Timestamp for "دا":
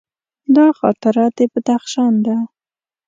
0.55-0.67